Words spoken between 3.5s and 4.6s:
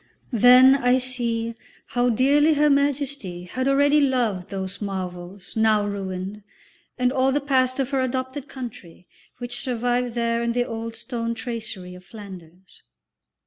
already loved